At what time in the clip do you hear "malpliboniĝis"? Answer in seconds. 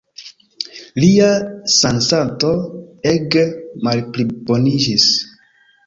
3.87-5.11